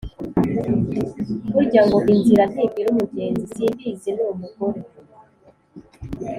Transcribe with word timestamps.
Burya 1.53 1.81
ngo 1.87 1.97
“inzira 2.13 2.43
ntibwira 2.51 2.87
umugenzi”. 2.91 3.47
Simbizi 3.53 4.09
n’umugore 4.15 4.79